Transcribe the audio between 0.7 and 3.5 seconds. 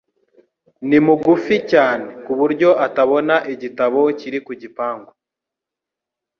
Ni mugufi cyane ku buryo atabona